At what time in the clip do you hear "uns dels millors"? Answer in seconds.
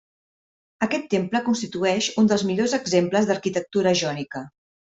2.23-2.75